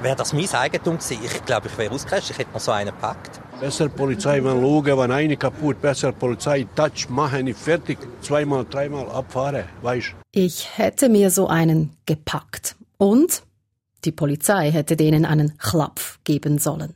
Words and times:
Wäre 0.00 0.14
das 0.14 0.32
mein 0.32 0.48
Eigentum 0.48 0.98
gewesen, 0.98 1.24
ich 1.24 1.44
glaube, 1.44 1.66
ich 1.66 1.76
wäre 1.76 1.92
ausgerastet, 1.92 2.30
ich 2.30 2.38
hätte 2.38 2.52
noch 2.52 2.60
so 2.60 2.70
einen 2.70 2.94
gepackt. 2.94 3.40
Besser 3.58 3.88
Polizei 3.88 4.40
mal 4.40 4.60
schauen, 4.60 4.98
wenn 4.98 5.10
eine 5.10 5.36
kaputt, 5.36 5.82
besser 5.82 6.12
Polizei, 6.12 6.66
touch, 6.76 7.08
machen, 7.08 7.46
nicht 7.46 7.58
fertig, 7.58 7.98
zweimal, 8.20 8.64
dreimal 8.64 9.10
abfahren, 9.10 9.64
weißt 9.82 10.14
Ich 10.30 10.78
hätte 10.78 11.08
mir 11.08 11.30
so 11.32 11.48
einen 11.48 11.96
gepackt. 12.06 12.76
Und 12.96 13.42
die 14.04 14.12
Polizei 14.12 14.70
hätte 14.70 14.96
denen 14.96 15.24
einen 15.24 15.58
Klapf 15.58 16.20
geben 16.22 16.58
sollen. 16.58 16.94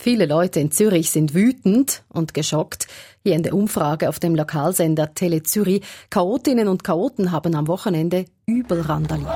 Viele 0.00 0.26
Leute 0.26 0.60
in 0.60 0.70
Zürich 0.70 1.10
sind 1.10 1.34
wütend 1.34 2.04
und 2.08 2.32
geschockt. 2.32 2.86
Hier 3.24 3.34
in 3.34 3.42
der 3.42 3.52
Umfrage 3.52 4.08
auf 4.08 4.20
dem 4.20 4.36
Lokalsender 4.36 5.12
Tele 5.12 5.42
Zürich. 5.42 5.82
Chaotinnen 6.08 6.68
und 6.68 6.84
Chaoten 6.84 7.32
haben 7.32 7.56
am 7.56 7.66
Wochenende 7.66 8.26
übel 8.46 8.80
randaliert. 8.82 9.28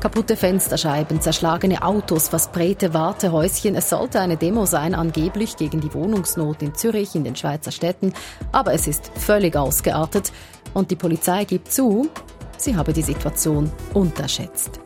Kaputte 0.00 0.36
Fensterscheiben, 0.36 1.20
zerschlagene 1.20 1.82
Autos, 1.82 2.28
versprayte 2.28 2.94
Wartehäuschen. 2.94 3.74
Es 3.74 3.90
sollte 3.90 4.20
eine 4.20 4.36
Demo 4.36 4.64
sein, 4.64 4.94
angeblich 4.94 5.56
gegen 5.56 5.80
die 5.80 5.92
Wohnungsnot 5.92 6.62
in 6.62 6.74
Zürich, 6.74 7.14
in 7.14 7.24
den 7.24 7.36
Schweizer 7.36 7.72
Städten. 7.72 8.12
Aber 8.52 8.72
es 8.72 8.86
ist 8.88 9.10
völlig 9.16 9.56
ausgeartet. 9.56 10.32
Und 10.74 10.90
die 10.90 10.96
Polizei 10.96 11.44
gibt 11.44 11.72
zu, 11.72 12.08
sie 12.56 12.76
habe 12.76 12.92
die 12.92 13.02
Situation 13.02 13.70
unterschätzt. 13.94 14.80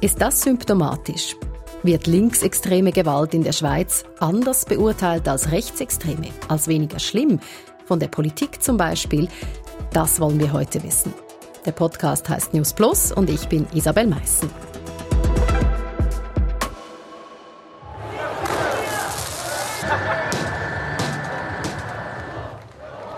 Ist 0.00 0.20
das 0.20 0.42
symptomatisch? 0.42 1.36
Wird 1.82 2.06
linksextreme 2.06 2.92
Gewalt 2.92 3.34
in 3.34 3.42
der 3.42 3.52
Schweiz 3.52 4.04
anders 4.18 4.64
beurteilt 4.64 5.28
als 5.28 5.50
rechtsextreme, 5.50 6.28
als 6.48 6.68
weniger 6.68 6.98
schlimm? 6.98 7.40
Von 7.84 8.00
der 8.00 8.08
Politik 8.08 8.62
zum 8.62 8.76
Beispiel? 8.76 9.28
Das 9.92 10.18
wollen 10.20 10.40
wir 10.40 10.52
heute 10.52 10.82
wissen. 10.82 11.12
Der 11.66 11.72
Podcast 11.72 12.28
heißt 12.28 12.52
News 12.52 12.72
Plus 12.72 13.12
und 13.12 13.30
ich 13.30 13.48
bin 13.48 13.66
Isabel 13.74 14.06
Meissen. 14.06 14.50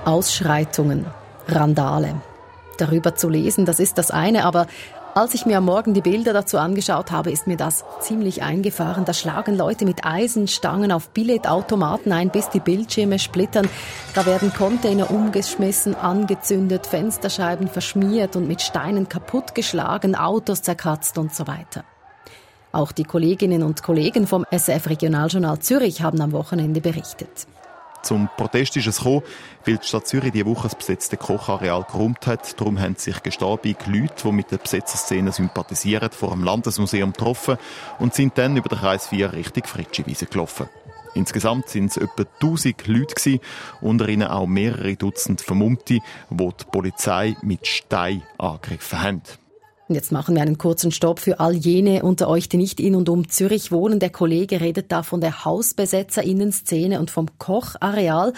Ausschreitungen, 0.05 1.05
Randale. 1.49 2.21
Darüber 2.79 3.15
zu 3.15 3.29
lesen, 3.29 3.65
das 3.65 3.81
ist 3.81 3.99
das 3.99 4.11
eine, 4.11 4.45
aber 4.45 4.67
als 5.17 5.33
ich 5.33 5.47
mir 5.47 5.57
am 5.57 5.65
Morgen 5.65 5.95
die 5.95 6.03
Bilder 6.03 6.35
dazu 6.35 6.59
angeschaut 6.59 7.11
habe, 7.11 7.31
ist 7.31 7.47
mir 7.47 7.57
das 7.57 7.87
ziemlich 8.01 8.43
eingefahren. 8.43 9.07
Da 9.07 9.15
schlagen 9.15 9.57
Leute 9.57 9.87
mit 9.87 10.05
Eisenstangen 10.05 10.93
auf 10.93 11.09
Billetautomaten 11.09 12.13
ein, 12.13 12.29
bis 12.29 12.51
die 12.51 12.61
Bildschirme 12.61 13.19
splittern. 13.19 13.67
Da 14.15 14.27
werden 14.27 14.53
Container 14.53 15.11
umgeschmissen, 15.11 15.95
angezündet, 15.95 16.87
Fensterscheiben 16.87 17.69
verschmiert 17.69 18.37
und 18.37 18.47
mit 18.47 18.61
Steinen 18.61 19.09
kaputtgeschlagen, 19.09 20.17
Autos 20.17 20.61
zerkratzt 20.61 21.17
und 21.17 21.35
so 21.35 21.47
weiter. 21.47 21.85
Auch 22.73 22.93
die 22.93 23.05
Kolleginnen 23.05 23.63
und 23.63 23.83
Kollegen 23.83 24.27
vom 24.27 24.45
SF 24.51 24.91
Regionaljournal 24.91 25.61
Zürich 25.61 26.03
haben 26.03 26.21
am 26.21 26.33
Wochenende 26.33 26.83
berichtet. 26.83 27.47
Zum 28.07 28.29
Protest 28.37 28.77
ist 28.77 28.87
es 28.87 28.99
gekommen, 28.99 29.23
weil 29.65 29.79
die 29.79 29.85
Stadt 29.85 30.07
Zürich 30.07 30.31
diese 30.31 30.47
Woche 30.47 30.69
das 30.69 30.77
besetzte 30.77 31.17
Kochareal 31.17 31.83
geräumt 31.83 32.29
hat. 32.29 32.61
Darum 32.61 32.79
haben 32.79 32.95
sich 32.95 33.21
gestarbige 33.21 33.91
Leute, 33.91 34.23
die 34.23 34.31
mit 34.31 34.53
der 34.53 34.59
Besetzerszene 34.59 35.33
sympathisieren, 35.33 36.13
vor 36.13 36.31
dem 36.31 36.45
Landesmuseum 36.45 37.13
getroffen 37.13 37.57
und 37.99 38.15
sind 38.15 38.39
dann 38.39 38.57
über 38.57 38.69
den 38.69 38.79
Kreis 38.79 39.09
4 39.09 39.33
Richtung 39.33 39.65
Fritschiwiese 39.65 40.27
gelaufen. 40.27 40.69
Insgesamt 41.15 41.69
sind 41.69 41.91
es 41.91 41.97
etwa 41.97 42.23
1000 42.41 42.87
Leute 42.87 43.17
gewesen, 43.17 43.41
unter 43.81 44.09
ihnen 44.09 44.29
auch 44.29 44.47
mehrere 44.47 44.95
Dutzend 44.95 45.41
Vermummte, 45.41 45.99
die 46.31 46.37
die 46.37 46.65
Polizei 46.71 47.35
mit 47.43 47.67
Stein 47.67 48.23
angegriffen 48.39 49.03
haben. 49.03 49.23
Und 49.89 49.95
jetzt 49.95 50.11
machen 50.11 50.35
wir 50.35 50.43
einen 50.43 50.59
kurzen 50.59 50.91
Stopp 50.91 51.21
für 51.21 51.39
all 51.39 51.55
jene 51.55 52.03
unter 52.03 52.29
euch, 52.29 52.49
die 52.49 52.57
nicht 52.57 52.81
in 52.81 52.97
und 52.97 53.09
um 53.09 53.29
Zürich 53.29 53.71
wohnen. 53.71 54.01
Der 54.01 54.11
Kollege 54.11 54.61
redet 54.61 54.91
da 54.91 55.05
von 55.05 55.21
der 55.21 55.45
Hausbesetzerinnenszene 55.45 56.99
und 56.99 57.11
vom 57.11 57.39
Kochareal. 57.39 58.33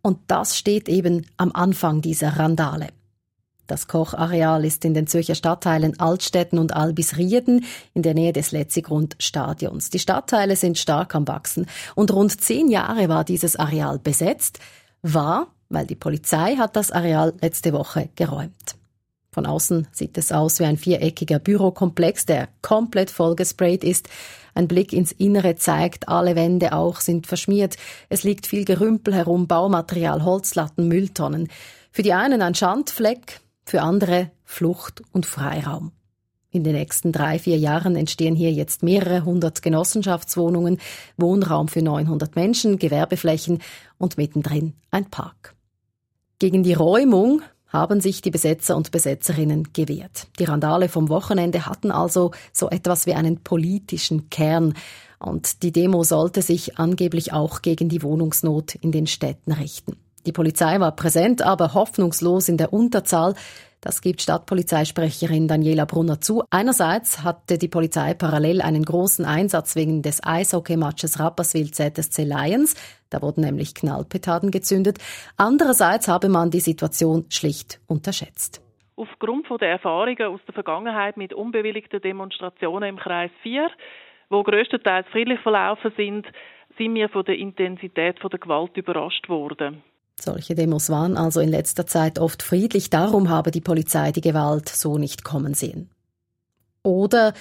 Und 0.00 0.18
das 0.28 0.56
steht 0.56 0.88
eben 0.88 1.26
am 1.36 1.52
Anfang 1.52 2.00
dieser 2.00 2.38
Randale. 2.38 2.88
Das 3.66 3.86
Kochareal 3.86 4.64
ist 4.64 4.84
in 4.84 4.92
den 4.92 5.06
Zürcher 5.06 5.34
Stadtteilen 5.34 5.98
Altstetten 5.98 6.58
und 6.58 6.74
Albisrieden 6.74 7.64
in 7.94 8.02
der 8.02 8.14
Nähe 8.14 8.32
des 8.32 8.52
Letzigrund-Stadions. 8.52 9.90
Die 9.90 9.98
Stadtteile 9.98 10.56
sind 10.56 10.78
stark 10.78 11.14
am 11.14 11.26
Wachsen 11.28 11.66
und 11.94 12.12
rund 12.12 12.40
zehn 12.40 12.68
Jahre 12.68 13.08
war 13.08 13.24
dieses 13.24 13.56
Areal 13.56 13.98
besetzt, 13.98 14.58
war, 15.00 15.48
weil 15.70 15.86
die 15.86 15.96
Polizei 15.96 16.56
hat 16.56 16.76
das 16.76 16.92
Areal 16.92 17.32
letzte 17.40 17.72
Woche 17.72 18.10
geräumt. 18.16 18.76
Von 19.34 19.46
außen 19.46 19.88
sieht 19.90 20.16
es 20.16 20.30
aus 20.30 20.60
wie 20.60 20.64
ein 20.64 20.76
viereckiger 20.76 21.40
Bürokomplex, 21.40 22.24
der 22.24 22.48
komplett 22.62 23.10
vollgesprayt 23.10 23.82
ist. 23.82 24.08
Ein 24.54 24.68
Blick 24.68 24.92
ins 24.92 25.10
Innere 25.10 25.56
zeigt, 25.56 26.08
alle 26.08 26.36
Wände 26.36 26.72
auch 26.72 27.00
sind 27.00 27.26
verschmiert. 27.26 27.76
Es 28.08 28.22
liegt 28.22 28.46
viel 28.46 28.64
Gerümpel 28.64 29.12
herum, 29.12 29.48
Baumaterial, 29.48 30.24
Holzlatten, 30.24 30.86
Mülltonnen. 30.86 31.48
Für 31.90 32.02
die 32.02 32.12
einen 32.12 32.42
ein 32.42 32.54
Schandfleck, 32.54 33.40
für 33.64 33.82
andere 33.82 34.30
Flucht 34.44 35.02
und 35.10 35.26
Freiraum. 35.26 35.90
In 36.52 36.62
den 36.62 36.76
nächsten 36.76 37.10
drei, 37.10 37.40
vier 37.40 37.58
Jahren 37.58 37.96
entstehen 37.96 38.36
hier 38.36 38.52
jetzt 38.52 38.84
mehrere 38.84 39.24
hundert 39.24 39.62
Genossenschaftswohnungen, 39.62 40.78
Wohnraum 41.16 41.66
für 41.66 41.82
900 41.82 42.36
Menschen, 42.36 42.78
Gewerbeflächen 42.78 43.60
und 43.98 44.16
mittendrin 44.16 44.74
ein 44.92 45.10
Park. 45.10 45.56
Gegen 46.38 46.62
die 46.62 46.74
Räumung 46.74 47.42
haben 47.74 48.00
sich 48.00 48.22
die 48.22 48.30
Besetzer 48.30 48.76
und 48.76 48.92
Besetzerinnen 48.92 49.72
gewehrt. 49.72 50.28
Die 50.38 50.44
Randale 50.44 50.88
vom 50.88 51.08
Wochenende 51.08 51.66
hatten 51.66 51.90
also 51.90 52.30
so 52.52 52.70
etwas 52.70 53.04
wie 53.06 53.14
einen 53.14 53.40
politischen 53.40 54.30
Kern. 54.30 54.74
Und 55.18 55.62
die 55.64 55.72
Demo 55.72 56.04
sollte 56.04 56.40
sich 56.40 56.78
angeblich 56.78 57.32
auch 57.32 57.62
gegen 57.62 57.88
die 57.88 58.02
Wohnungsnot 58.02 58.76
in 58.76 58.92
den 58.92 59.08
Städten 59.08 59.52
richten. 59.52 59.96
Die 60.26 60.32
Polizei 60.32 60.80
war 60.80 60.92
präsent, 60.92 61.42
aber 61.42 61.74
hoffnungslos 61.74 62.48
in 62.48 62.56
der 62.56 62.72
Unterzahl. 62.72 63.34
Das 63.84 64.00
gibt 64.00 64.22
Stadtpolizeisprecherin 64.22 65.46
Daniela 65.46 65.84
Brunner 65.84 66.18
zu. 66.18 66.42
Einerseits 66.48 67.22
hatte 67.22 67.58
die 67.58 67.68
Polizei 67.68 68.14
parallel 68.14 68.62
einen 68.62 68.82
großen 68.82 69.26
Einsatz 69.26 69.76
wegen 69.76 70.00
des 70.00 70.24
Eishockeymatches 70.24 71.20
Rapperswil 71.20 71.70
ZSC 71.70 72.24
Lions. 72.24 72.76
Da 73.10 73.20
wurden 73.20 73.42
nämlich 73.42 73.74
Knallpetarden 73.74 74.50
gezündet. 74.50 74.96
Andererseits 75.36 76.08
habe 76.08 76.30
man 76.30 76.50
die 76.50 76.60
Situation 76.60 77.26
schlicht 77.28 77.80
unterschätzt. 77.86 78.62
Aufgrund 78.96 79.46
der 79.60 79.68
Erfahrungen 79.68 80.28
aus 80.28 80.40
der 80.46 80.54
Vergangenheit 80.54 81.18
mit 81.18 81.34
unbewilligten 81.34 82.00
Demonstrationen 82.00 82.88
im 82.88 82.96
Kreis 82.96 83.32
4, 83.42 83.68
wo 84.30 84.42
größtenteils 84.42 85.06
friedlich 85.08 85.40
verlaufen 85.40 85.92
sind, 85.94 86.26
sind 86.78 86.94
wir 86.94 87.10
von 87.10 87.24
der 87.24 87.36
Intensität 87.36 88.16
der 88.22 88.38
Gewalt 88.38 88.74
überrascht 88.78 89.28
worden. 89.28 89.82
Solche 90.20 90.54
Demos 90.54 90.90
waren 90.90 91.16
also 91.16 91.40
in 91.40 91.48
letzter 91.48 91.86
Zeit 91.86 92.18
oft 92.18 92.42
friedlich, 92.42 92.90
darum 92.90 93.28
habe 93.28 93.50
die 93.50 93.60
Polizei 93.60 94.12
die 94.12 94.20
Gewalt 94.20 94.68
so 94.68 94.96
nicht 94.98 95.24
kommen 95.24 95.54
sehen. 95.54 95.90
Oder 96.82 97.34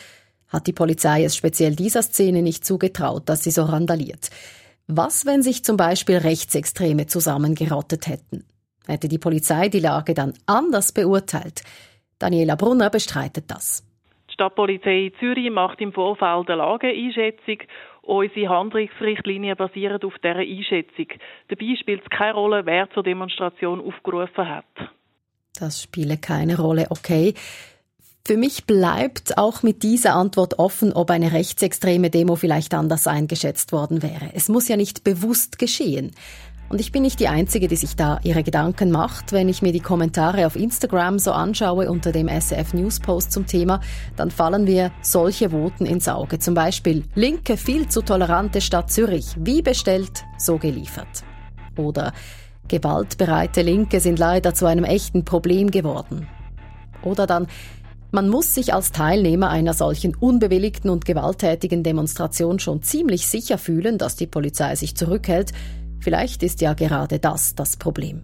hat 0.48 0.68
die 0.68 0.74
Polizei 0.74 1.24
es 1.24 1.36
speziell 1.36 1.76
dieser 1.76 2.04
Szene 2.04 2.42
nicht 2.42 2.66
zugetraut, 2.66 3.24
dass 3.30 3.44
sie 3.44 3.52
so 3.52 3.64
randaliert? 3.64 4.30
Was, 4.88 5.26
wenn 5.26 5.44
sich 5.44 5.64
zum 5.64 5.78
Beispiel 5.78 6.18
Rechtsextreme 6.18 7.08
zusammengerottet 7.08 8.08
hätten? 8.08 8.44
Hätte 8.86 9.08
die 9.08 9.18
Polizei 9.18 9.70
die 9.70 9.80
Lage 9.80 10.14
dann 10.14 10.34
anders 10.46 10.92
beurteilt? 10.92 11.64
Daniela 12.20 12.56
Brunner 12.56 12.90
bestreitet 12.90 13.46
das. 13.48 13.84
Stadtpolizei 14.44 15.12
Zürich 15.20 15.50
macht 15.50 15.80
im 15.80 15.94
Vorfeld 15.94 16.50
eine 16.50 16.58
Lageeinschätzung 16.58 17.60
Unsere 18.06 18.50
Handlungsrichtlinien 18.50 19.56
basieren 19.56 20.04
auf 20.04 20.16
dieser 20.22 20.36
Einschätzung. 20.36 21.08
Dabei 21.48 21.76
spielt 21.80 22.04
es 22.04 22.10
keine 22.10 22.34
Rolle, 22.34 22.66
wer 22.66 22.90
zur 22.90 23.02
Demonstration 23.02 23.80
aufgerufen 23.80 24.50
hat. 24.50 24.66
Das 25.58 25.82
spiele 25.82 26.18
keine 26.18 26.58
Rolle, 26.58 26.88
okay. 26.90 27.34
Für 28.26 28.36
mich 28.36 28.66
bleibt 28.66 29.38
auch 29.38 29.64
mit 29.64 29.84
dieser 29.84 30.16
Antwort 30.16 30.60
offen, 30.60 30.92
ob 30.92 31.12
eine 31.12 31.32
rechtsextreme 31.32 32.10
Demo 32.10 32.36
vielleicht 32.36 32.74
anders 32.74 33.08
eingeschätzt 33.08 33.72
worden 33.72 34.04
wäre. 34.04 34.32
Es 34.34 34.50
muss 34.50 34.68
ja 34.68 34.76
nicht 34.76 35.06
bewusst 35.06 35.58
geschehen. 35.58 36.12
Und 36.74 36.82
ich 36.82 36.92
bin 36.92 37.04
nicht 37.04 37.20
die 37.20 37.28
Einzige, 37.28 37.68
die 37.68 37.76
sich 37.76 37.96
da 37.96 38.20
ihre 38.24 38.42
Gedanken 38.42 38.90
macht. 38.90 39.32
Wenn 39.32 39.48
ich 39.48 39.62
mir 39.62 39.72
die 39.72 39.80
Kommentare 39.80 40.48
auf 40.48 40.56
Instagram 40.56 41.20
so 41.20 41.32
anschaue 41.32 41.88
unter 41.88 42.12
dem 42.12 42.28
SRF 42.28 42.74
News 42.74 43.00
Post 43.00 43.32
zum 43.32 43.46
Thema, 43.46 43.80
dann 44.16 44.32
fallen 44.32 44.64
mir 44.64 44.92
solche 45.04 45.52
Voten 45.52 45.86
ins 45.86 46.08
Auge. 46.08 46.40
Zum 46.40 46.56
Beispiel 46.56 47.04
Linke 47.14 47.58
viel 47.58 47.90
zu 47.90 48.02
tolerante 48.02 48.60
Stadt 48.60 48.92
Zürich. 48.92 49.36
Wie 49.38 49.62
bestellt, 49.62 50.24
so 50.40 50.58
geliefert. 50.58 51.24
Oder 51.78 52.12
gewaltbereite 52.70 53.62
Linke 53.62 54.00
sind 54.00 54.18
leider 54.18 54.56
zu 54.56 54.66
einem 54.66 54.84
echten 54.84 55.26
Problem 55.26 55.70
geworden. 55.70 56.28
Oder 57.04 57.28
dann 57.28 57.46
man 58.10 58.30
muss 58.30 58.54
sich 58.54 58.76
als 58.76 58.92
Teilnehmer 58.92 59.50
einer 59.50 59.74
solchen 59.74 60.16
unbewilligten 60.16 60.92
und 60.92 61.04
gewalttätigen 61.04 61.82
Demonstration 61.82 62.60
schon 62.60 62.84
ziemlich 62.84 63.26
sicher 63.26 63.58
fühlen, 63.58 63.98
dass 63.98 64.16
die 64.16 64.28
Polizei 64.28 64.76
sich 64.76 64.96
zurückhält, 64.96 65.52
Vielleicht 66.04 66.44
ist 66.44 66.60
ja 66.60 66.74
gerade 66.74 67.18
das 67.18 67.56
das 67.56 67.78
Problem. 67.78 68.24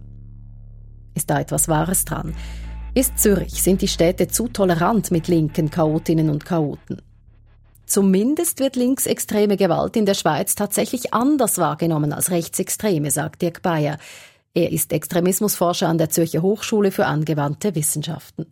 Ist 1.14 1.30
da 1.30 1.40
etwas 1.40 1.66
Wahres 1.66 2.04
dran? 2.04 2.34
Ist 2.94 3.18
Zürich, 3.18 3.62
sind 3.62 3.80
die 3.80 3.88
Städte 3.88 4.28
zu 4.28 4.48
tolerant 4.48 5.10
mit 5.10 5.28
linken 5.28 5.70
Chaotinnen 5.70 6.28
und 6.28 6.44
Chaoten? 6.44 7.00
Zumindest 7.86 8.60
wird 8.60 8.76
linksextreme 8.76 9.56
Gewalt 9.56 9.96
in 9.96 10.04
der 10.04 10.14
Schweiz 10.14 10.54
tatsächlich 10.54 11.14
anders 11.14 11.56
wahrgenommen 11.56 12.12
als 12.12 12.30
rechtsextreme, 12.30 13.10
sagt 13.10 13.40
Dirk 13.40 13.62
Bayer. 13.62 13.96
Er 14.52 14.70
ist 14.70 14.92
Extremismusforscher 14.92 15.88
an 15.88 15.96
der 15.96 16.10
Zürcher 16.10 16.42
Hochschule 16.42 16.90
für 16.90 17.06
angewandte 17.06 17.74
Wissenschaften. 17.74 18.46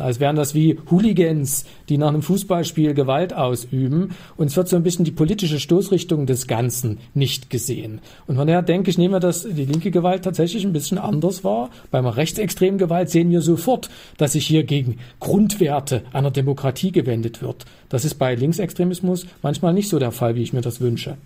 Als 0.00 0.20
wären 0.20 0.36
das 0.36 0.54
wie 0.54 0.78
Hooligans, 0.90 1.66
die 1.90 1.98
nach 1.98 2.08
einem 2.08 2.22
Fußballspiel 2.22 2.94
Gewalt 2.94 3.34
ausüben. 3.34 4.14
Und 4.38 4.46
es 4.46 4.56
wird 4.56 4.66
so 4.66 4.76
ein 4.76 4.82
bisschen 4.82 5.04
die 5.04 5.10
politische 5.10 5.60
Stoßrichtung 5.60 6.24
des 6.24 6.46
Ganzen 6.46 6.98
nicht 7.12 7.50
gesehen. 7.50 8.00
Und 8.26 8.36
von 8.36 8.46
daher 8.46 8.62
denke 8.62 8.88
ich, 8.88 8.96
nehmen 8.96 9.12
wir 9.12 9.20
das, 9.20 9.42
die 9.42 9.66
linke 9.66 9.90
Gewalt 9.90 10.24
tatsächlich 10.24 10.64
ein 10.64 10.72
bisschen 10.72 10.96
anders 10.96 11.44
wahr. 11.44 11.68
Bei 11.90 11.98
einer 11.98 12.16
rechtsextremen 12.16 12.78
Gewalt 12.78 13.10
sehen 13.10 13.30
wir 13.30 13.42
sofort, 13.42 13.90
dass 14.16 14.32
sich 14.32 14.46
hier 14.46 14.64
gegen 14.64 14.96
Grundwerte 15.20 16.04
einer 16.14 16.30
Demokratie 16.30 16.90
gewendet 16.90 17.42
wird. 17.42 17.66
Das 17.90 18.06
ist 18.06 18.14
bei 18.14 18.34
Linksextremismus 18.34 19.26
manchmal 19.42 19.74
nicht 19.74 19.90
so 19.90 19.98
der 19.98 20.10
Fall, 20.10 20.36
wie 20.36 20.42
ich 20.42 20.54
mir 20.54 20.62
das 20.62 20.80
wünsche. 20.80 21.18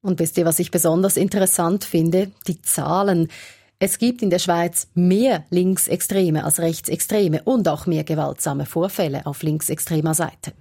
Und 0.00 0.20
wisst 0.20 0.38
ihr, 0.38 0.46
was 0.46 0.58
ich 0.58 0.70
besonders 0.70 1.18
interessant 1.18 1.84
finde? 1.84 2.30
Die 2.48 2.62
Zahlen. 2.62 3.28
Es 3.78 3.98
gibt 3.98 4.22
in 4.22 4.30
der 4.30 4.38
Schweiz 4.38 4.88
mehr 4.94 5.44
Linksextreme 5.50 6.44
als 6.44 6.60
Rechtsextreme 6.60 7.42
und 7.42 7.68
auch 7.68 7.84
mehr 7.84 8.04
gewaltsame 8.04 8.64
Vorfälle 8.64 9.26
auf 9.26 9.42
linksextremer 9.42 10.14
Seite. 10.14 10.54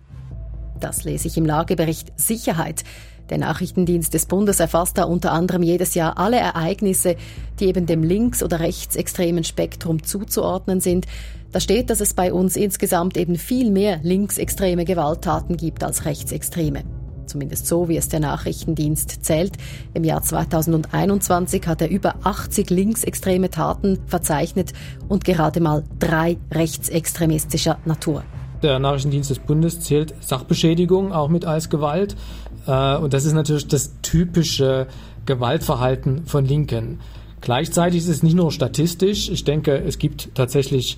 Das 0.81 1.05
lese 1.05 1.29
ich 1.29 1.37
im 1.37 1.45
Lagebericht 1.45 2.11
Sicherheit. 2.19 2.83
Der 3.29 3.37
Nachrichtendienst 3.37 4.13
des 4.13 4.25
Bundes 4.25 4.59
erfasst 4.59 4.97
da 4.97 5.05
unter 5.05 5.31
anderem 5.31 5.63
jedes 5.63 5.93
Jahr 5.93 6.17
alle 6.17 6.39
Ereignisse, 6.39 7.15
die 7.61 7.67
eben 7.67 7.85
dem 7.85 8.03
links- 8.03 8.43
oder 8.43 8.59
rechtsextremen 8.59 9.45
Spektrum 9.45 10.03
zuzuordnen 10.03 10.81
sind. 10.81 11.05
Da 11.53 11.61
steht, 11.61 11.89
dass 11.89 12.01
es 12.01 12.15
bei 12.15 12.33
uns 12.33 12.57
insgesamt 12.57 13.15
eben 13.15 13.37
viel 13.37 13.71
mehr 13.71 14.01
linksextreme 14.03 14.83
Gewalttaten 14.83 15.55
gibt 15.55 15.85
als 15.85 16.03
rechtsextreme 16.03 16.83
zumindest 17.27 17.67
so, 17.67 17.89
wie 17.89 17.97
es 17.97 18.09
der 18.09 18.19
Nachrichtendienst 18.19 19.23
zählt. 19.23 19.53
Im 19.93 20.03
Jahr 20.03 20.21
2021 20.21 21.67
hat 21.67 21.81
er 21.81 21.89
über 21.89 22.15
80 22.23 22.69
linksextreme 22.69 23.49
Taten 23.49 23.99
verzeichnet 24.07 24.73
und 25.07 25.25
gerade 25.25 25.59
mal 25.59 25.83
drei 25.99 26.37
rechtsextremistischer 26.51 27.77
Natur. 27.85 28.23
Der 28.63 28.79
Nachrichtendienst 28.79 29.29
des 29.29 29.39
Bundes 29.39 29.81
zählt 29.81 30.15
Sachbeschädigung 30.21 31.13
auch 31.13 31.29
mit 31.29 31.45
als 31.45 31.69
Gewalt. 31.69 32.15
Äh, 32.65 32.97
und 32.97 33.13
das 33.13 33.25
ist 33.25 33.33
natürlich 33.33 33.67
das 33.67 33.93
typische 34.01 34.87
Gewaltverhalten 35.25 36.25
von 36.25 36.45
Linken. 36.45 36.99
Gleichzeitig 37.41 37.99
ist 37.99 38.09
es 38.09 38.23
nicht 38.23 38.35
nur 38.35 38.51
statistisch. 38.51 39.29
Ich 39.29 39.43
denke, 39.43 39.75
es 39.75 39.99
gibt 39.99 40.33
tatsächlich 40.33 40.97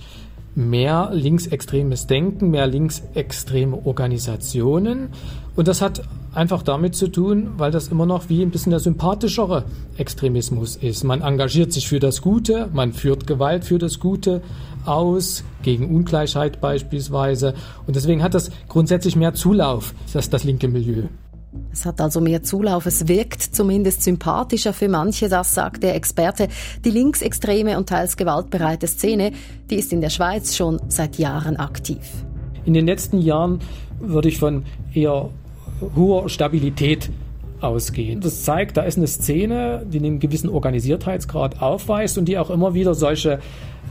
mehr 0.54 1.10
linksextremes 1.12 2.06
Denken, 2.06 2.50
mehr 2.50 2.66
linksextreme 2.66 3.86
Organisationen. 3.86 5.10
Und 5.56 5.68
das 5.68 5.80
hat 5.80 6.02
einfach 6.32 6.62
damit 6.62 6.94
zu 6.94 7.08
tun, 7.08 7.50
weil 7.56 7.70
das 7.70 7.88
immer 7.88 8.06
noch 8.06 8.28
wie 8.28 8.42
ein 8.42 8.50
bisschen 8.50 8.70
der 8.70 8.80
sympathischere 8.80 9.64
Extremismus 9.96 10.76
ist. 10.76 11.04
Man 11.04 11.22
engagiert 11.22 11.72
sich 11.72 11.88
für 11.88 11.98
das 11.98 12.22
Gute, 12.22 12.68
man 12.72 12.92
führt 12.92 13.26
Gewalt 13.26 13.64
für 13.64 13.78
das 13.78 13.98
Gute 13.98 14.42
aus, 14.84 15.44
gegen 15.62 15.94
Ungleichheit 15.94 16.60
beispielsweise. 16.60 17.54
Und 17.86 17.96
deswegen 17.96 18.22
hat 18.22 18.34
das 18.34 18.50
grundsätzlich 18.68 19.16
mehr 19.16 19.34
Zulauf, 19.34 19.94
das, 20.12 20.30
das 20.30 20.44
linke 20.44 20.68
Milieu. 20.68 21.04
Es 21.72 21.86
hat 21.86 22.00
also 22.00 22.20
mehr 22.20 22.42
Zulauf, 22.42 22.86
es 22.86 23.08
wirkt 23.08 23.42
zumindest 23.42 24.02
sympathischer 24.02 24.72
für 24.72 24.88
manche, 24.88 25.28
das 25.28 25.54
sagt 25.54 25.82
der 25.82 25.94
Experte. 25.94 26.48
Die 26.84 26.90
linksextreme 26.90 27.78
und 27.78 27.88
teils 27.88 28.16
gewaltbereite 28.16 28.86
Szene, 28.86 29.32
die 29.70 29.76
ist 29.76 29.92
in 29.92 30.00
der 30.00 30.10
Schweiz 30.10 30.56
schon 30.56 30.80
seit 30.88 31.18
Jahren 31.18 31.56
aktiv. 31.56 32.00
In 32.64 32.74
den 32.74 32.86
letzten 32.86 33.18
Jahren 33.20 33.60
würde 34.00 34.28
ich 34.28 34.38
von 34.38 34.64
eher 34.92 35.30
hoher 35.96 36.28
Stabilität 36.28 37.10
ausgehen. 37.60 38.20
Das 38.20 38.44
zeigt, 38.44 38.76
da 38.76 38.82
ist 38.82 38.98
eine 38.98 39.06
Szene, 39.06 39.84
die 39.90 39.98
einen 39.98 40.20
gewissen 40.20 40.50
Organisiertheitsgrad 40.50 41.60
aufweist 41.60 42.18
und 42.18 42.26
die 42.26 42.38
auch 42.38 42.50
immer 42.50 42.74
wieder 42.74 42.94
solche 42.94 43.40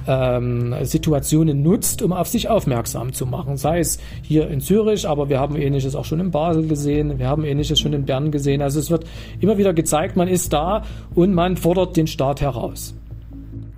ähm, 0.07 0.73
Situationen 0.83 1.61
nutzt, 1.61 2.01
um 2.01 2.13
auf 2.13 2.27
sich 2.27 2.49
aufmerksam 2.49 3.13
zu 3.13 3.25
machen. 3.25 3.57
Sei 3.57 3.79
es 3.79 3.99
hier 4.21 4.49
in 4.49 4.61
Zürich, 4.61 5.07
aber 5.07 5.29
wir 5.29 5.39
haben 5.39 5.55
Ähnliches 5.55 5.95
auch 5.95 6.05
schon 6.05 6.19
in 6.19 6.31
Basel 6.31 6.67
gesehen, 6.67 7.19
wir 7.19 7.27
haben 7.27 7.43
Ähnliches 7.43 7.79
schon 7.79 7.93
in 7.93 8.05
Bern 8.05 8.31
gesehen. 8.31 8.61
Also 8.61 8.79
es 8.79 8.89
wird 8.89 9.05
immer 9.39 9.57
wieder 9.57 9.73
gezeigt, 9.73 10.15
man 10.15 10.27
ist 10.27 10.53
da 10.53 10.83
und 11.13 11.33
man 11.33 11.57
fordert 11.57 11.97
den 11.97 12.07
Staat 12.07 12.41
heraus. 12.41 12.95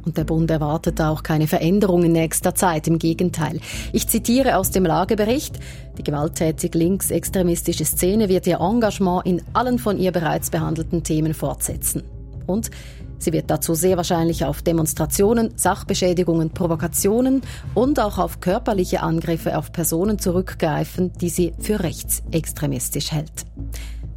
Und 0.06 0.18
der 0.18 0.24
Bund 0.24 0.50
erwartet 0.50 1.00
auch 1.02 1.24
keine 1.24 1.46
Veränderung 1.46 2.04
in 2.04 2.14
nächster 2.14 2.56
Zeit. 2.56 2.88
Im 2.88 2.98
Gegenteil. 2.98 3.60
Ich 3.94 4.08
zitiere 4.08 4.58
aus 4.58 4.72
dem 4.72 4.86
Lagebericht. 4.86 5.60
Die 5.98 6.04
gewalttätig 6.04 6.74
linksextremistische 6.74 7.86
Szene 7.86 8.30
wird 8.30 8.48
ihr 8.48 8.60
Engagement 8.60 9.26
in 9.26 9.42
allen 9.54 9.78
von 9.78 10.00
ihr 10.00 10.12
bereits 10.12 10.50
behandelten 10.50 11.04
Themen 11.04 11.34
fortsetzen. 11.34 12.04
Und 12.48 12.72
Sie 13.20 13.34
wird 13.34 13.50
dazu 13.50 13.76
sehr 13.76 13.98
wahrscheinlich 13.98 14.46
auf 14.46 14.62
Demonstrationen, 14.62 15.52
Sachbeschädigungen, 15.58 16.52
Provokationen 16.52 17.42
und 17.76 18.00
auch 18.00 18.18
auf 18.18 18.40
körperliche 18.40 19.02
Angriffe 19.04 19.58
auf 19.58 19.72
Personen 19.72 20.20
zurückgreifen, 20.20 21.12
die 21.14 21.30
sie 21.30 21.54
für 21.60 21.84
rechtsextremistisch 21.84 23.12
hält. 23.12 23.46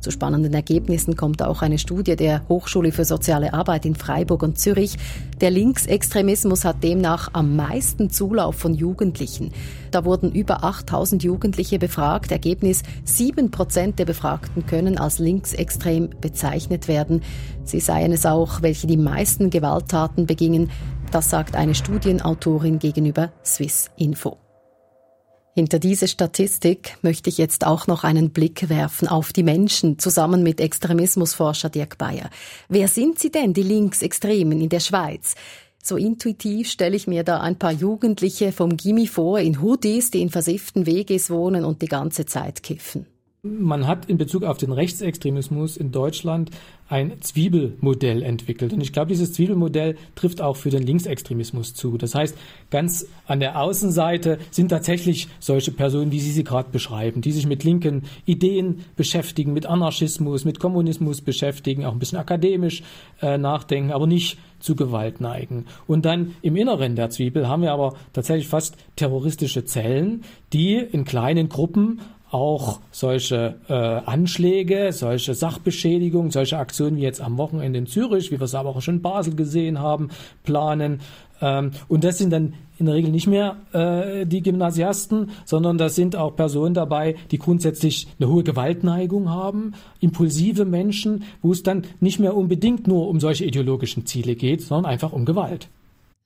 Zu 0.02 0.10
spannenden 0.10 0.52
Ergebnissen 0.52 1.14
kommt 1.14 1.42
auch 1.42 1.62
eine 1.62 1.78
Studie 1.78 2.16
der 2.16 2.42
Hochschule 2.48 2.90
für 2.90 3.04
soziale 3.04 3.54
Arbeit 3.54 3.86
in 3.86 3.94
Freiburg 3.94 4.42
und 4.42 4.58
Zürich. 4.58 4.96
Der 5.40 5.52
Linksextremismus 5.52 6.64
hat 6.64 6.82
demnach 6.82 7.30
am 7.34 7.54
meisten 7.54 8.10
Zulauf 8.10 8.56
von 8.56 8.74
Jugendlichen. 8.74 9.52
Da 9.92 10.04
wurden 10.04 10.32
über 10.32 10.64
8000 10.64 11.22
Jugendliche 11.22 11.78
befragt. 11.78 12.32
Ergebnis, 12.32 12.82
sieben 13.04 13.52
Prozent 13.52 14.00
der 14.00 14.04
Befragten 14.04 14.66
können 14.66 14.98
als 14.98 15.20
linksextrem 15.20 16.10
bezeichnet 16.20 16.88
werden. 16.88 17.22
Sie 17.62 17.78
seien 17.78 18.10
es 18.10 18.26
auch, 18.26 18.60
welche 18.60 18.88
die 18.88 18.96
meisten 18.96 19.50
Gewalttaten 19.50 20.26
begingen. 20.26 20.68
Das 21.12 21.30
sagt 21.30 21.54
eine 21.54 21.76
Studienautorin 21.76 22.80
gegenüber 22.80 23.30
Swiss 23.44 23.88
Info. 23.96 24.41
Hinter 25.54 25.78
diese 25.78 26.08
Statistik 26.08 26.96
möchte 27.02 27.28
ich 27.28 27.36
jetzt 27.36 27.66
auch 27.66 27.86
noch 27.86 28.04
einen 28.04 28.30
Blick 28.30 28.70
werfen 28.70 29.06
auf 29.06 29.34
die 29.34 29.42
Menschen 29.42 29.98
zusammen 29.98 30.42
mit 30.42 30.60
Extremismusforscher 30.60 31.68
Dirk 31.68 31.98
Bayer. 31.98 32.30
Wer 32.70 32.88
sind 32.88 33.18
sie 33.18 33.30
denn, 33.30 33.52
die 33.52 33.62
Linksextremen 33.62 34.62
in 34.62 34.70
der 34.70 34.80
Schweiz? 34.80 35.34
So 35.82 35.96
intuitiv 35.96 36.70
stelle 36.70 36.96
ich 36.96 37.06
mir 37.06 37.22
da 37.22 37.40
ein 37.40 37.58
paar 37.58 37.72
Jugendliche 37.72 38.50
vom 38.50 38.78
Gimmi 38.78 39.06
vor 39.06 39.40
in 39.40 39.60
Hoodies, 39.60 40.10
die 40.10 40.22
in 40.22 40.30
versifften 40.30 40.86
WGs 40.86 41.28
wohnen 41.28 41.66
und 41.66 41.82
die 41.82 41.88
ganze 41.88 42.24
Zeit 42.24 42.62
kiffen. 42.62 43.11
Man 43.44 43.88
hat 43.88 44.06
in 44.06 44.18
Bezug 44.18 44.44
auf 44.44 44.58
den 44.58 44.70
Rechtsextremismus 44.70 45.76
in 45.76 45.90
Deutschland 45.90 46.52
ein 46.88 47.20
Zwiebelmodell 47.22 48.22
entwickelt. 48.22 48.72
Und 48.72 48.80
ich 48.82 48.92
glaube, 48.92 49.08
dieses 49.08 49.32
Zwiebelmodell 49.32 49.96
trifft 50.14 50.40
auch 50.40 50.54
für 50.54 50.70
den 50.70 50.84
Linksextremismus 50.84 51.74
zu. 51.74 51.98
Das 51.98 52.14
heißt, 52.14 52.38
ganz 52.70 53.04
an 53.26 53.40
der 53.40 53.60
Außenseite 53.60 54.38
sind 54.52 54.68
tatsächlich 54.68 55.26
solche 55.40 55.72
Personen, 55.72 56.12
wie 56.12 56.20
Sie 56.20 56.30
sie 56.30 56.44
gerade 56.44 56.70
beschreiben, 56.70 57.20
die 57.20 57.32
sich 57.32 57.48
mit 57.48 57.64
linken 57.64 58.04
Ideen 58.26 58.84
beschäftigen, 58.94 59.52
mit 59.52 59.66
Anarchismus, 59.66 60.44
mit 60.44 60.60
Kommunismus 60.60 61.20
beschäftigen, 61.20 61.84
auch 61.84 61.94
ein 61.94 61.98
bisschen 61.98 62.18
akademisch 62.18 62.84
äh, 63.22 63.38
nachdenken, 63.38 63.90
aber 63.90 64.06
nicht 64.06 64.38
zu 64.60 64.76
Gewalt 64.76 65.20
neigen. 65.20 65.66
Und 65.88 66.04
dann 66.04 66.36
im 66.42 66.54
Inneren 66.54 66.94
der 66.94 67.10
Zwiebel 67.10 67.48
haben 67.48 67.62
wir 67.62 67.72
aber 67.72 67.96
tatsächlich 68.12 68.46
fast 68.46 68.76
terroristische 68.94 69.64
Zellen, 69.64 70.22
die 70.52 70.76
in 70.76 71.04
kleinen 71.04 71.48
Gruppen 71.48 71.98
auch 72.32 72.80
solche 72.90 73.56
äh, 73.68 73.74
Anschläge, 73.74 74.92
solche 74.92 75.34
Sachbeschädigungen, 75.34 76.30
solche 76.30 76.58
Aktionen 76.58 76.96
wie 76.96 77.02
jetzt 77.02 77.20
am 77.20 77.36
Wochenende 77.36 77.78
in 77.78 77.86
Zürich, 77.86 78.30
wie 78.30 78.40
wir 78.40 78.44
es 78.44 78.54
aber 78.54 78.70
auch 78.70 78.80
schon 78.80 78.96
in 78.96 79.02
Basel 79.02 79.36
gesehen 79.36 79.78
haben, 79.78 80.08
planen. 80.42 81.00
Ähm, 81.42 81.72
und 81.88 82.04
das 82.04 82.18
sind 82.18 82.30
dann 82.30 82.54
in 82.78 82.86
der 82.86 82.94
Regel 82.94 83.10
nicht 83.10 83.26
mehr 83.26 83.56
äh, 83.72 84.26
die 84.26 84.42
Gymnasiasten, 84.42 85.30
sondern 85.44 85.76
das 85.76 85.94
sind 85.94 86.16
auch 86.16 86.34
Personen 86.34 86.74
dabei, 86.74 87.16
die 87.30 87.38
grundsätzlich 87.38 88.08
eine 88.18 88.30
hohe 88.30 88.44
Gewaltneigung 88.44 89.28
haben, 89.28 89.74
impulsive 90.00 90.64
Menschen, 90.64 91.24
wo 91.42 91.52
es 91.52 91.62
dann 91.62 91.84
nicht 92.00 92.18
mehr 92.18 92.34
unbedingt 92.34 92.86
nur 92.86 93.08
um 93.08 93.20
solche 93.20 93.44
ideologischen 93.44 94.06
Ziele 94.06 94.36
geht, 94.36 94.62
sondern 94.62 94.90
einfach 94.90 95.12
um 95.12 95.26
Gewalt. 95.26 95.68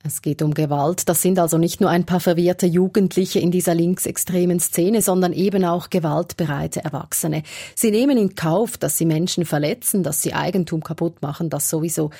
Es 0.03 0.21
geht 0.21 0.41
um 0.41 0.53
Gewalt. 0.53 1.09
Das 1.09 1.21
sind 1.21 1.39
also 1.39 1.57
nicht 1.57 1.81
nur 1.81 1.89
ein 1.89 2.05
paar 2.05 2.19
verwirrte 2.19 2.65
Jugendliche 2.65 3.39
in 3.39 3.51
dieser 3.51 3.73
linksextremen 3.73 4.59
Szene, 4.59 5.01
sondern 5.01 5.33
eben 5.33 5.65
auch 5.65 5.89
gewaltbereite 5.89 6.83
Erwachsene. 6.83 7.43
Sie 7.75 7.91
nehmen 7.91 8.17
in 8.17 8.35
Kauf, 8.35 8.77
dass 8.77 8.97
sie 8.97 9.05
Menschen 9.05 9.45
verletzen, 9.45 10.03
dass 10.03 10.21
sie 10.21 10.33
Eigentum 10.33 10.83
kaputt 10.83 11.21
machen, 11.21 11.49
das 11.49 11.69
sowieso. 11.69 12.11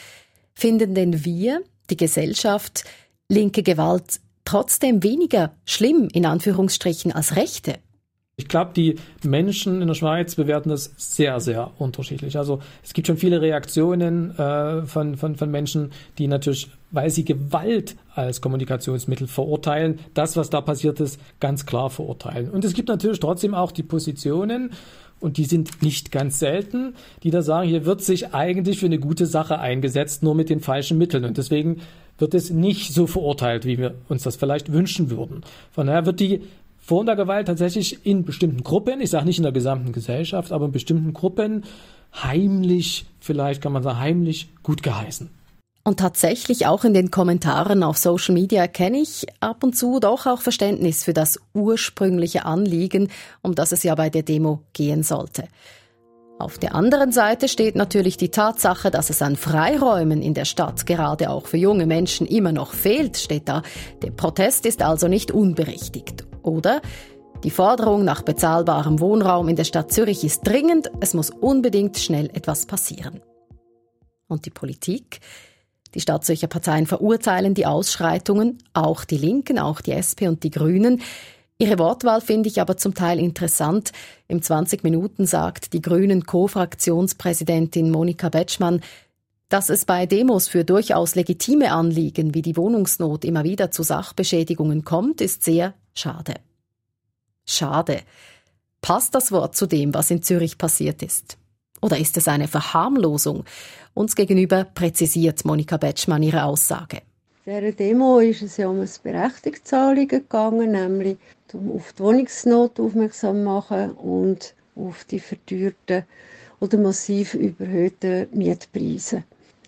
Finden 0.53 0.96
denn 0.96 1.24
wir, 1.24 1.62
die 1.89 1.98
Gesellschaft, 1.98 2.84
linke 3.29 3.63
Gewalt 3.63 4.19
trotzdem 4.43 5.03
weniger 5.03 5.51
schlimm 5.65 6.10
in 6.12 6.25
Anführungsstrichen 6.25 7.12
als 7.12 7.36
rechte? 7.36 7.75
Ich 8.39 8.48
glaube, 8.48 8.72
die 8.75 8.98
Menschen 9.24 9.81
in 9.81 9.88
der 9.88 9.96
Schweiz 9.96 10.36
bewerten 10.36 10.69
das 10.69 10.93
sehr, 10.96 11.39
sehr 11.39 11.72
unterschiedlich. 11.79 12.38
Also 12.38 12.62
es 12.84 12.93
gibt 12.93 13.07
schon 13.07 13.17
viele 13.17 13.41
Reaktionen 13.41 14.38
äh, 14.38 14.86
von, 14.86 15.17
von, 15.17 15.36
von 15.36 15.50
Menschen, 15.50 15.91
die 16.19 16.27
natürlich 16.27 16.69
weil 16.91 17.10
sie 17.10 17.25
Gewalt 17.25 17.96
als 18.15 18.41
Kommunikationsmittel 18.41 19.27
verurteilen, 19.27 20.00
das, 20.13 20.38
was 20.38 20.50
da 20.50 20.62
passiert 20.62 21.00
ist, 21.00 21.20
ganz 21.39 21.65
klar 21.65 21.89
verurteilen. 21.89 22.50
Und 22.50 22.63
es 22.65 22.74
gibt 22.74 22.89
natürlich 22.89 23.20
trotzdem 23.20 23.53
auch 23.53 23.72
die 23.72 23.84
Positionen, 23.84 24.72
und 25.20 25.38
die 25.38 25.46
sind 25.46 25.82
nicht 25.82 26.12
ganz 26.12 26.39
selten, 26.39 26.94
die 27.24 27.32
da 27.32 27.41
sagen, 27.41 27.67
hier 27.67 27.86
wird 27.86 28.01
sich 28.01 28.34
eigentlich 28.34 28.79
für 28.79 28.86
eine 28.86 29.00
gute 29.00 29.25
Sache 29.25 29.60
eingesetzt, 29.60 30.22
nur 30.22 30.36
mit 30.36 30.50
den 30.50 30.60
falschen 30.60 30.98
Mitteln. 30.98 31.25
Und 31.25 31.38
deswegen 31.38 31.82
wird 32.20 32.34
es 32.34 32.51
nicht 32.51 32.94
so 32.94 33.08
verurteilt, 33.08 33.65
wie 33.65 33.77
wir 33.77 33.96
uns 34.10 34.24
das 34.24 34.36
vielleicht 34.36 34.72
wünschen 34.72 35.10
würden. 35.10 35.41
Von 35.72 35.88
daher 35.88 36.06
wird 36.06 36.20
die 36.20 36.41
Form 36.79 37.06
der 37.06 37.15
Gewalt 37.15 37.48
tatsächlich 37.48 38.06
in 38.06 38.24
bestimmten 38.24 38.63
Gruppen, 38.63 39.01
ich 39.01 39.10
sage 39.10 39.25
nicht 39.25 39.38
in 39.38 39.44
der 39.44 39.51
gesamten 39.51 39.91
Gesellschaft, 39.91 40.51
aber 40.51 40.65
in 40.65 40.72
bestimmten 40.72 41.13
Gruppen 41.13 41.63
heimlich, 42.15 43.06
vielleicht 43.20 43.62
kann 43.62 43.74
man 43.74 43.84
sagen, 43.84 44.00
heimlich 44.00 44.50
gut 44.63 44.84
geheißen. 44.84 45.29
Und 45.88 46.01
tatsächlich 46.01 46.67
auch 46.67 46.84
in 46.84 46.94
den 46.94 47.12
Kommentaren 47.12 47.82
auf 47.82 47.98
Social 47.98 48.34
Media 48.34 48.60
erkenne 48.60 48.98
ich 48.98 49.25
ab 49.39 49.63
und 49.63 49.77
zu 49.77 50.01
doch 50.01 50.25
auch 50.25 50.41
Verständnis 50.41 51.06
für 51.06 51.13
das 51.13 51.39
ursprüngliche 51.53 52.44
Anliegen, 52.44 53.10
um 53.41 53.56
das 53.56 53.72
es 53.72 53.84
ja 53.84 53.96
bei 53.96 54.10
der 54.10 54.24
Demo 54.24 54.63
gehen 54.74 55.01
sollte. 55.01 55.46
Auf 56.39 56.58
der 56.58 56.75
anderen 56.75 57.13
Seite 57.13 57.48
steht 57.48 57.77
natürlich 57.77 58.17
die 58.17 58.32
Tatsache, 58.32 58.91
dass 58.91 59.10
es 59.10 59.22
an 59.22 59.38
Freiräumen 59.38 60.22
in 60.22 60.34
der 60.34 60.44
Stadt 60.44 60.86
gerade 60.86 61.29
auch 61.29 61.48
für 61.48 61.56
junge 61.56 61.86
Menschen 61.86 62.27
immer 62.27 62.51
noch 62.51 62.74
fehlt, 62.74 63.15
steht 63.15 63.48
da. 63.48 63.62
Der 64.01 64.12
Protest 64.12 64.65
ist 64.65 64.82
also 64.82 65.08
nicht 65.08 65.32
unberechtigt. 65.32 66.27
Oder 66.44 66.82
die 67.46 67.50
Forderung 67.50 68.03
nach 68.03 68.24
bezahlbarem 68.24 69.00
Wohnraum 69.00 69.48
in 69.48 69.56
der 69.56 69.63
Stadt 69.63 69.94
Zürich 69.94 70.25
ist 70.25 70.41
dringend, 70.46 70.91
es 71.00 71.13
muss 71.13 71.29
unbedingt 71.29 71.98
schnell 71.98 72.25
etwas 72.34 72.65
passieren. 72.65 73.22
Und 74.27 74.46
die 74.46 74.50
Politik? 74.50 75.22
Die 75.94 76.01
Stadtzürcher 76.01 76.48
Parteien 76.48 76.86
verurteilen 76.86 77.53
die 77.53 77.65
Ausschreitungen, 77.65 78.58
auch 78.74 79.06
die 79.06 79.17
Linken, 79.17 79.60
auch 79.60 79.82
die 79.82 79.91
SP 79.94 80.27
und 80.27 80.44
die 80.44 80.51
Grünen. 80.51 81.01
Ihre 81.60 81.79
Wortwahl 81.79 82.22
finde 82.22 82.50
ich 82.50 82.62
aber 82.62 82.77
zum 82.77 82.94
Teil 82.94 83.20
interessant. 83.20 83.91
Im 84.27 84.41
20 84.41 84.84
Minuten 84.84 85.25
sagt 85.25 85.74
die 85.74 85.82
Grünen 85.82 86.25
Co-Fraktionspräsidentin 86.25 87.89
Monika 87.89 88.29
Betschmann, 88.29 88.82
dass 89.50 89.70
es 89.70 89.86
bei 89.86 90.06
Demos 90.06 90.48
für 90.48 90.65
durchaus 90.65 91.15
legitime 91.15 91.72
Anliegen 91.72 92.34
wie 92.34 92.41
die 92.41 92.58
Wohnungsnot 92.58 93.24
immer 93.24 93.44
wieder 93.44 93.72
zu 93.72 93.82
Sachbeschädigungen 93.82 94.84
kommt, 94.84 95.22
ist 95.22 95.44
sehr 95.44 95.74
schade. 95.96 96.36
Schade. 97.46 98.01
Passt 98.82 99.15
das 99.15 99.32
Wort 99.32 99.56
zu 99.56 99.65
dem, 99.65 99.94
was 99.94 100.12
in 100.12 100.22
Zürich 100.22 100.58
passiert 100.58 101.01
ist? 101.01 101.38
Oder 101.82 101.98
ist 101.98 102.17
es 102.17 102.27
eine 102.27 102.48
Verharmlosung? 102.48 103.46
Uns 103.98 104.16
gegenüber 104.16 104.63
präzisiert 104.63 105.44
Monika 105.44 105.77
Betschmann 105.77 106.22
ihre 106.22 106.44
Aussage. 106.44 107.01
Dieser 107.48 107.72
Demo 107.72 108.20
ist 108.20 108.44
es 108.44 108.58
ja 108.58 108.68
um 108.68 108.80
ein 108.80 108.89
Berechtigungsanliegen 109.01 110.20
gegangen, 110.20 110.74
nämlich 110.74 111.18
um 111.51 111.72
auf 111.72 111.94
die 111.94 112.04
Wohnungsnot 112.04 112.80
aufmerksam 112.80 113.44
machen 113.44 113.94
und 113.94 114.54
auf 114.75 115.04
die 115.06 115.20
verteuerten 115.20 116.04
oder 116.60 116.77
massiv 116.77 117.34
überhöhten 117.34 118.27
Mietpreise. 118.34 119.24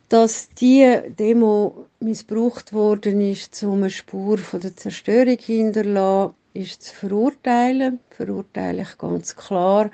Dass 0.10 0.50
diese 0.50 1.06
Demo 1.10 1.88
missbraucht 2.00 2.72
worden 2.72 3.22
ist, 3.22 3.64
um 3.64 3.80
eine 3.80 3.90
Spur 3.90 4.38
von 4.38 4.60
der 4.60 4.76
Zerstörung 4.76 5.40
hinterlassen, 5.40 6.36
ist 6.54 6.84
zu 6.84 6.94
verurteilen. 6.94 8.00
Verurteile 8.12 8.84
ich 8.84 8.96
ganz 9.00 9.36
klar. 9.36 9.90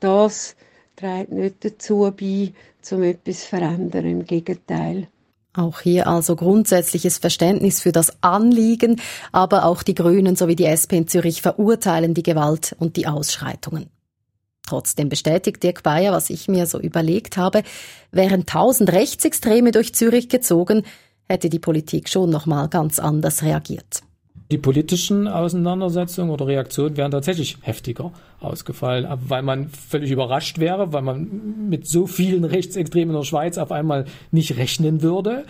Das 0.00 0.56
trägt 0.98 1.32
nicht 1.32 1.64
dazu 1.64 2.12
bei, 2.18 2.52
um 2.90 3.02
etwas 3.02 3.40
zu 3.40 3.46
verändern. 3.46 4.04
Im 4.04 4.24
Gegenteil. 4.24 5.08
Auch 5.54 5.80
hier 5.80 6.06
also 6.06 6.36
grundsätzliches 6.36 7.18
Verständnis 7.18 7.80
für 7.80 7.90
das 7.90 8.22
Anliegen, 8.22 9.00
aber 9.32 9.64
auch 9.64 9.82
die 9.82 9.94
Grünen 9.94 10.36
sowie 10.36 10.54
die 10.56 10.66
SP 10.70 10.98
in 10.98 11.08
Zürich 11.08 11.42
verurteilen 11.42 12.14
die 12.14 12.22
Gewalt 12.22 12.76
und 12.78 12.96
die 12.96 13.06
Ausschreitungen. 13.06 13.90
Trotzdem 14.66 15.08
bestätigt 15.08 15.62
Dirk 15.62 15.82
Bayer, 15.82 16.12
was 16.12 16.30
ich 16.30 16.46
mir 16.46 16.66
so 16.66 16.78
überlegt 16.78 17.38
habe, 17.38 17.62
wären 18.12 18.44
tausend 18.44 18.92
Rechtsextreme 18.92 19.72
durch 19.72 19.94
Zürich 19.94 20.28
gezogen, 20.28 20.82
hätte 21.24 21.48
die 21.48 21.58
Politik 21.58 22.08
schon 22.08 22.30
noch 22.30 22.46
mal 22.46 22.68
ganz 22.68 22.98
anders 22.98 23.42
reagiert. 23.42 24.02
Die 24.50 24.58
politischen 24.58 25.28
Auseinandersetzungen 25.28 26.30
oder 26.30 26.46
Reaktionen 26.46 26.96
wären 26.96 27.10
tatsächlich 27.10 27.58
heftiger 27.60 28.12
ausgefallen, 28.40 29.06
weil 29.26 29.42
man 29.42 29.68
völlig 29.68 30.10
überrascht 30.10 30.58
wäre, 30.58 30.92
weil 30.92 31.02
man 31.02 31.68
mit 31.68 31.86
so 31.86 32.06
vielen 32.06 32.44
Rechtsextremen 32.44 33.14
in 33.14 33.20
der 33.20 33.26
Schweiz 33.26 33.58
auf 33.58 33.70
einmal 33.72 34.06
nicht 34.30 34.56
rechnen 34.56 35.02
würde 35.02 35.44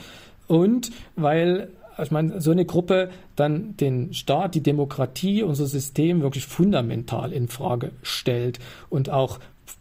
und 0.48 0.90
weil 1.14 1.68
ich 2.02 2.10
meine, 2.10 2.40
so 2.40 2.52
eine 2.52 2.64
Gruppe 2.64 3.10
dann 3.34 3.76
den 3.76 4.14
Staat, 4.14 4.54
die 4.54 4.62
Demokratie, 4.62 5.42
unser 5.42 5.66
System 5.66 6.22
wirklich 6.22 6.46
fundamental 6.46 7.32
in 7.32 7.48
Frage 7.48 7.90
stellt 8.02 8.60
und 8.88 9.10
auch 9.10 9.40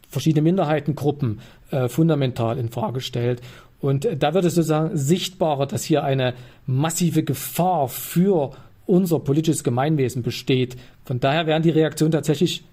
verschiedene 0.10 0.42
Minderheitengruppen 0.42 1.42
äh, 1.70 1.88
fundamental 1.90 2.58
in 2.58 2.70
Frage 2.70 3.02
stellt. 3.02 3.42
Und 3.80 4.08
da 4.18 4.34
wird 4.34 4.46
es 4.46 4.56
sozusagen 4.56 4.98
sichtbarer, 4.98 5.68
dass 5.68 5.84
hier 5.84 6.04
eine 6.04 6.34
massive 6.66 7.24
Gefahr 7.24 7.88
für 7.88 8.52
unser 8.88 9.20
politisches 9.20 9.63
Gemeinwesen 9.63 10.24
besteht. 10.24 10.77
Von 11.06 11.20
daher 11.20 11.46
wären 11.46 11.63
die 11.63 11.70
Reaktionen 11.70 12.12
tatsächlich 12.12 12.63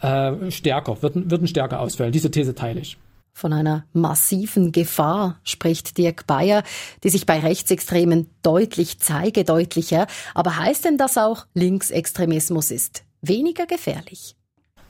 äh, 0.00 0.50
stärker, 0.50 1.02
würden, 1.02 1.30
würden 1.30 1.48
stärker 1.48 1.80
ausfallen. 1.80 2.12
Diese 2.12 2.30
These 2.30 2.54
teile 2.54 2.80
ich. 2.80 2.96
Von 3.32 3.52
einer 3.52 3.84
massiven 3.92 4.72
Gefahr 4.72 5.40
spricht 5.44 5.98
Dirk 5.98 6.26
Bayer, 6.26 6.62
die 7.04 7.10
sich 7.10 7.26
bei 7.26 7.38
Rechtsextremen 7.38 8.28
deutlich 8.42 8.98
zeige, 8.98 9.44
deutlicher. 9.44 10.06
Aber 10.34 10.56
heißt 10.56 10.86
denn 10.86 10.96
das 10.96 11.18
auch, 11.18 11.44
Linksextremismus 11.52 12.70
ist 12.70 13.04
weniger 13.20 13.66
gefährlich? 13.66 14.36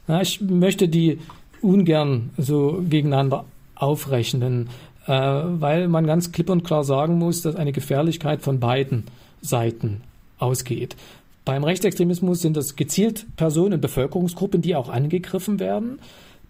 Na, 0.06 0.22
ich 0.22 0.40
möchte 0.40 0.88
die 0.88 1.18
ungern 1.60 2.30
so 2.36 2.84
gegeneinander 2.88 3.46
aufrechnen, 3.74 4.68
äh, 5.06 5.12
weil 5.12 5.88
man 5.88 6.06
ganz 6.06 6.30
klipp 6.30 6.48
und 6.48 6.62
klar 6.62 6.84
sagen 6.84 7.18
muss, 7.18 7.42
dass 7.42 7.56
eine 7.56 7.72
Gefährlichkeit 7.72 8.42
von 8.42 8.60
beiden 8.60 9.04
Seiten 9.40 10.02
ausgeht. 10.38 10.96
Beim 11.44 11.62
Rechtsextremismus 11.62 12.40
sind 12.40 12.56
das 12.56 12.74
gezielt 12.76 13.24
Personen, 13.36 13.80
Bevölkerungsgruppen, 13.80 14.62
die 14.62 14.74
auch 14.74 14.88
angegriffen 14.88 15.60
werden. 15.60 16.00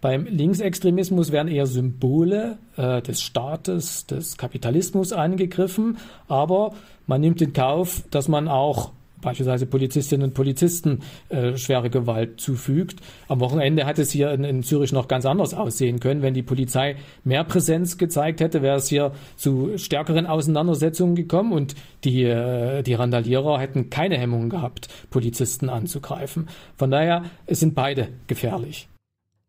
Beim 0.00 0.24
Linksextremismus 0.24 1.32
werden 1.32 1.48
eher 1.48 1.66
Symbole 1.66 2.58
äh, 2.76 3.02
des 3.02 3.22
Staates, 3.22 4.06
des 4.06 4.36
Kapitalismus 4.36 5.12
angegriffen, 5.12 5.98
aber 6.28 6.74
man 7.06 7.20
nimmt 7.20 7.42
in 7.42 7.52
Kauf, 7.52 8.04
dass 8.10 8.28
man 8.28 8.48
auch 8.48 8.92
beispielsweise 9.20 9.66
Polizistinnen 9.66 10.28
und 10.28 10.34
Polizisten 10.34 11.00
äh, 11.28 11.56
schwere 11.56 11.90
Gewalt 11.90 12.40
zufügt. 12.40 13.00
Am 13.28 13.40
Wochenende 13.40 13.86
hat 13.86 13.98
es 13.98 14.10
hier 14.10 14.30
in, 14.32 14.44
in, 14.44 14.62
Zürich 14.62 14.92
noch 14.92 15.08
ganz 15.08 15.26
anders 15.26 15.54
aussehen 15.54 16.00
können. 16.00 16.22
Wenn 16.22 16.34
die 16.34 16.42
Polizei 16.42 16.96
mehr 17.24 17.44
Präsenz 17.44 17.98
gezeigt 17.98 18.40
hätte, 18.40 18.62
wäre 18.62 18.76
es 18.76 18.88
hier 18.88 19.12
zu 19.36 19.78
stärkeren 19.78 20.26
Auseinandersetzungen 20.26 21.14
gekommen 21.14 21.52
und 21.52 21.74
die, 22.04 22.24
äh, 22.24 22.82
die 22.82 22.94
Randalierer 22.94 23.58
hätten 23.58 23.90
keine 23.90 24.18
Hemmungen 24.18 24.50
gehabt, 24.50 24.88
Polizisten 25.10 25.68
anzugreifen. 25.68 26.48
Von 26.76 26.90
daher, 26.90 27.24
es 27.46 27.60
sind 27.60 27.74
beide 27.74 28.08
gefährlich. 28.26 28.88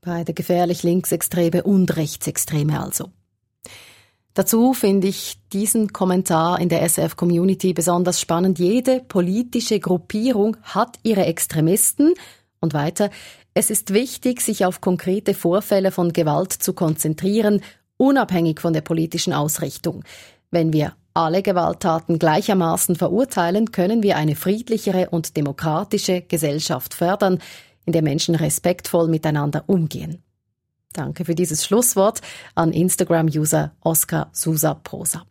Beide 0.02 0.34
gefährlich, 0.34 0.84
Linksextreme 0.84 1.64
und 1.64 1.96
Rechtsextreme 1.98 2.80
also. 2.80 3.12
Dazu 4.38 4.76
finde 4.76 5.08
ich 5.08 5.40
diesen 5.52 5.94
Kommentar 5.94 6.60
in 6.60 6.70
der 6.70 6.84
SF-Community 6.84 7.74
besonders 7.74 8.22
spannend. 8.22 8.60
Jede 8.60 9.00
politische 9.00 9.80
Gruppierung 9.80 10.58
hat 10.62 11.00
ihre 11.02 11.26
Extremisten. 11.26 12.14
Und 12.60 12.76
weiter, 12.76 13.10
es 13.56 13.72
ist 13.72 13.96
wichtig, 13.96 14.42
sich 14.42 14.64
auf 14.64 14.80
konkrete 14.80 15.34
Vorfälle 15.34 15.90
von 15.90 16.14
Gewalt 16.14 16.54
zu 16.54 16.74
konzentrieren, 16.74 17.62
unabhängig 17.98 18.62
von 18.62 18.74
der 18.74 18.82
politischen 18.82 19.34
Ausrichtung. 19.34 20.04
Wenn 20.52 20.72
wir 20.72 20.94
alle 21.16 21.42
Gewalttaten 21.42 22.20
gleichermaßen 22.20 22.96
verurteilen, 22.96 23.72
können 23.72 24.04
wir 24.04 24.18
eine 24.18 24.36
friedlichere 24.36 25.10
und 25.10 25.36
demokratische 25.36 26.22
Gesellschaft 26.22 26.94
fördern, 26.94 27.40
in 27.86 27.94
der 27.94 28.04
Menschen 28.04 28.36
respektvoll 28.36 29.08
miteinander 29.08 29.64
umgehen. 29.66 30.22
Danke 30.94 31.26
für 31.26 31.36
dieses 31.36 31.66
Schlusswort 31.66 32.22
an 32.56 32.72
Instagram-User 32.72 33.74
Oscar 33.82 34.30
Susa 34.32 34.74
Prosa. 34.74 35.24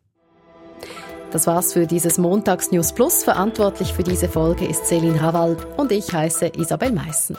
Das 1.32 1.46
war's 1.46 1.72
für 1.72 1.86
dieses 1.86 2.18
Montags 2.18 2.70
News 2.70 2.92
Plus. 2.92 3.24
Verantwortlich 3.24 3.92
für 3.92 4.04
diese 4.04 4.28
Folge 4.28 4.66
ist 4.66 4.84
Céline 4.84 5.20
Raval 5.20 5.56
und 5.76 5.90
ich 5.90 6.12
heiße 6.12 6.52
Isabel 6.56 6.92
Meissen. 6.92 7.36